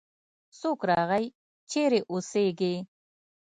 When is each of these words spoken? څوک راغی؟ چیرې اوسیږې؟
څوک 0.59 0.79
راغی؟ 0.89 1.25
چیرې 1.69 1.99
اوسیږې؟ 2.11 2.73